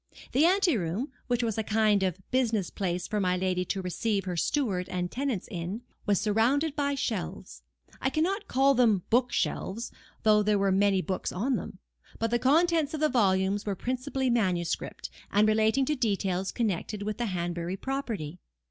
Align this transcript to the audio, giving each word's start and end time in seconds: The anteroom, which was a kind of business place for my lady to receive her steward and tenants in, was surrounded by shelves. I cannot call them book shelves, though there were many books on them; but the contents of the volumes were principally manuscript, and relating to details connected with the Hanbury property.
The 0.31 0.45
anteroom, 0.47 1.11
which 1.27 1.43
was 1.43 1.59
a 1.59 1.63
kind 1.63 2.01
of 2.01 2.17
business 2.31 2.71
place 2.71 3.07
for 3.07 3.19
my 3.19 3.37
lady 3.37 3.63
to 3.65 3.83
receive 3.83 4.25
her 4.25 4.35
steward 4.35 4.89
and 4.89 5.11
tenants 5.11 5.47
in, 5.51 5.83
was 6.07 6.19
surrounded 6.19 6.75
by 6.75 6.95
shelves. 6.95 7.61
I 8.01 8.09
cannot 8.09 8.47
call 8.47 8.73
them 8.73 9.03
book 9.11 9.31
shelves, 9.31 9.91
though 10.23 10.41
there 10.41 10.57
were 10.57 10.71
many 10.71 11.03
books 11.03 11.31
on 11.31 11.55
them; 11.55 11.77
but 12.17 12.31
the 12.31 12.39
contents 12.39 12.95
of 12.95 12.99
the 12.99 13.09
volumes 13.09 13.63
were 13.67 13.75
principally 13.75 14.31
manuscript, 14.31 15.11
and 15.31 15.47
relating 15.47 15.85
to 15.85 15.95
details 15.95 16.51
connected 16.51 17.03
with 17.03 17.19
the 17.19 17.27
Hanbury 17.27 17.77
property. 17.77 18.39